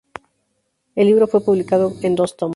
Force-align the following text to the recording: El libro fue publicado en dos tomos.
El 0.95 1.05
libro 1.05 1.27
fue 1.27 1.41
publicado 1.45 1.93
en 2.01 2.15
dos 2.15 2.35
tomos. 2.35 2.49